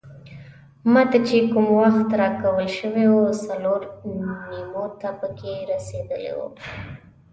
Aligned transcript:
ما 0.91 1.01
ته 1.11 1.17
چې 1.27 1.37
کوم 1.51 1.67
وخت 1.81 2.09
راکول 2.19 2.67
شوی 2.77 3.05
وو 3.11 3.23
څلور 3.45 3.81
نیمو 4.51 4.85
ته 4.99 5.09
پکې 5.19 5.53
رسیدلی 5.71 6.31
وم. 6.37 6.53